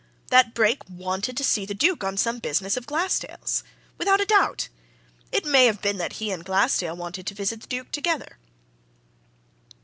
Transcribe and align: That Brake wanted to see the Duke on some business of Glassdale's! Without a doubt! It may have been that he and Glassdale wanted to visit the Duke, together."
That 0.31 0.55
Brake 0.55 0.81
wanted 0.89 1.37
to 1.37 1.43
see 1.43 1.63
the 1.63 1.75
Duke 1.75 2.03
on 2.03 2.17
some 2.17 2.39
business 2.39 2.75
of 2.75 2.87
Glassdale's! 2.87 3.63
Without 3.99 4.19
a 4.19 4.25
doubt! 4.25 4.67
It 5.31 5.45
may 5.45 5.67
have 5.67 5.79
been 5.79 5.97
that 5.97 6.13
he 6.13 6.31
and 6.31 6.43
Glassdale 6.43 6.95
wanted 6.97 7.27
to 7.27 7.35
visit 7.35 7.61
the 7.61 7.67
Duke, 7.67 7.91
together." 7.91 8.37